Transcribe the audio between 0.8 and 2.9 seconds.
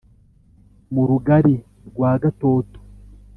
mu rugali rwa gatoto